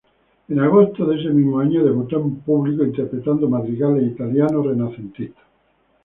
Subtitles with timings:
[0.49, 5.45] En agosto de ese mismo año debutó en público, interpretando madrigales italianos renacentistas.